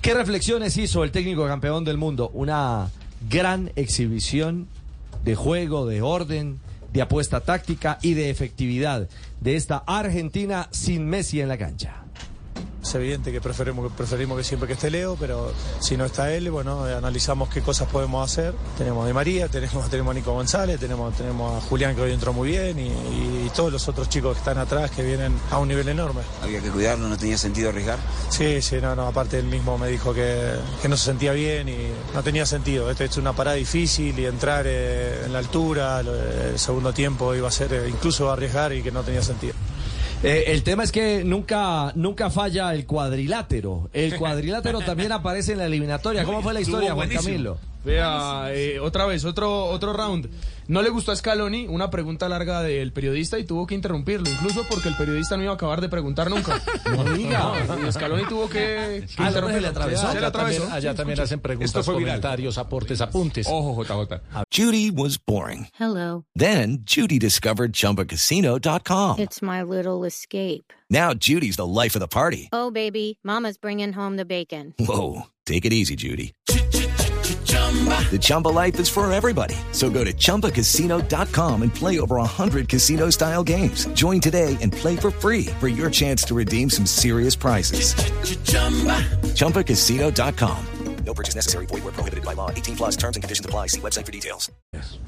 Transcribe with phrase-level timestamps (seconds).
[0.00, 2.30] ¿Qué reflexiones hizo el técnico campeón del mundo?
[2.32, 2.88] Una
[3.28, 4.66] gran exhibición
[5.24, 6.58] de juego, de orden,
[6.90, 9.10] de apuesta táctica y de efectividad
[9.42, 12.04] de esta Argentina sin Messi en la cancha.
[12.90, 16.50] Es evidente que preferimos, preferimos que siempre que esté Leo, pero si no está él,
[16.50, 18.52] bueno, eh, analizamos qué cosas podemos hacer.
[18.76, 22.10] Tenemos a Di María, tenemos, tenemos a Nico González, tenemos, tenemos a Julián que hoy
[22.10, 25.58] entró muy bien y, y todos los otros chicos que están atrás que vienen a
[25.58, 26.22] un nivel enorme.
[26.42, 28.00] Había que cuidarlo, no tenía sentido arriesgar.
[28.28, 31.68] Sí, sí, no, no, aparte él mismo me dijo que, que no se sentía bien
[31.68, 31.76] y
[32.12, 32.90] no tenía sentido.
[32.90, 37.46] Esto es una parada difícil y entrar eh, en la altura, el segundo tiempo iba
[37.46, 39.54] a ser eh, incluso arriesgar y que no tenía sentido.
[40.22, 43.88] Eh, el tema es que nunca, nunca falla el cuadrilátero.
[43.92, 46.24] El cuadrilátero también aparece en la eliminatoria.
[46.24, 47.58] ¿Cómo fue la historia, Juan Camilo?
[47.84, 50.28] Vea, eh, otra vez, otro, otro round.
[50.68, 54.64] No le gustó a Scaloni una pregunta larga del periodista y tuvo que interrumpirlo, incluso
[54.68, 56.60] porque el periodista no iba a acabar de preguntar nunca.
[56.90, 57.52] No diga.
[57.88, 59.52] Y Scaloni tuvo que, que Ah, interrumpirlo.
[59.52, 60.12] se le atravesó.
[60.12, 60.70] Se le atravesó.
[60.70, 62.12] Allá también hacen preguntas, Esto fue viral.
[62.20, 63.46] comentarios, aportes, apuntes.
[63.48, 64.20] Ojo, JJ.
[64.50, 65.68] Judy was boring.
[65.78, 66.24] Hello.
[66.36, 69.18] Then Judy discovered ChumbaCasino.com.
[69.18, 70.72] It's my little escape.
[70.90, 72.48] Now Judy's the life of the party.
[72.52, 74.74] Oh, baby, Mama's bringing home the bacon.
[74.78, 76.32] Whoa, take it easy, Judy.
[78.10, 79.54] The Chumba life is for everybody.
[79.70, 83.86] So go to ChumbaCasino.com and play over 100 casino style games.
[83.94, 87.94] Join today and play for free for your chance to redeem some serious prizes.
[89.36, 90.66] ChumbaCasino.com.
[91.04, 91.66] No purchase necessary.
[91.66, 92.50] Void where prohibited by law.
[92.50, 93.68] 18 plus terms and conditions apply.
[93.68, 94.50] See website for details.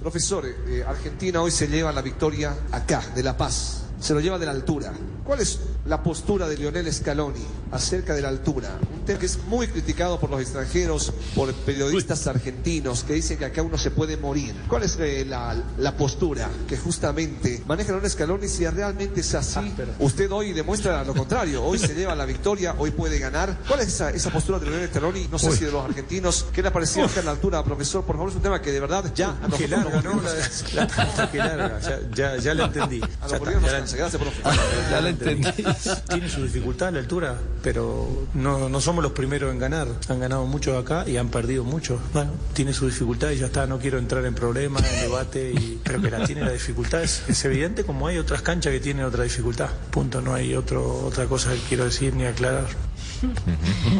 [0.00, 3.84] Profesor, eh, Argentina hoy se lleva la victoria acá, de La Paz.
[4.00, 4.92] Se lo lleva de la altura.
[5.24, 8.78] ¿Cuál es la postura de Lionel Scaloni acerca de la altura?
[8.94, 13.44] Un tema que es muy criticado por los extranjeros, por periodistas argentinos, que dicen que
[13.46, 14.54] acá uno se puede morir.
[14.68, 19.72] ¿Cuál es eh, la, la postura que justamente maneja Lionel Scaloni si realmente es así?
[19.98, 21.64] Usted hoy demuestra lo contrario.
[21.64, 23.58] Hoy se lleva la victoria, hoy puede ganar.
[23.66, 25.28] ¿Cuál es esa, esa postura de Lionel Scaloni?
[25.30, 26.46] No sé si de los argentinos.
[26.52, 28.04] ¿Qué le ha parecido acá en la altura, profesor?
[28.04, 30.20] Por favor, es un tema que de verdad ya a Que larga, ¿no?
[30.22, 33.00] La, la que larga, ya, ya, ya la entendí.
[33.20, 33.96] A Ya los bolivianos ya la.
[33.96, 34.42] Gracias, profe.
[34.90, 35.64] Ya la entendí.
[36.08, 39.88] Tiene su dificultad la altura, pero no, no somos los primeros en ganar.
[40.08, 42.00] Han ganado muchos acá y han perdido muchos.
[42.12, 43.66] Bueno, tiene su dificultad y ya está.
[43.66, 47.02] No quiero entrar en problemas, en debate, y, pero que la tiene la dificultad.
[47.02, 49.68] Es, es evidente como hay otras canchas que tienen otra dificultad.
[49.90, 50.20] Punto.
[50.20, 52.66] No hay otro, otra cosa que quiero decir ni aclarar.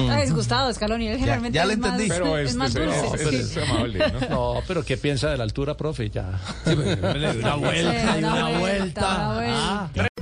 [0.01, 1.09] Está disgustado, Scaloni.
[1.09, 2.01] Él generalmente ya le es más-.
[2.09, 3.11] Pero es más pero- dulce.
[3.17, 3.37] pero sí.
[3.37, 4.29] es amable, ¿no?
[4.55, 6.11] No, pero ¿qué piensa de la altura, profe?
[6.11, 6.41] Ya.
[6.67, 10.12] Una vuelta, Sí, una vuelta, una vuelta.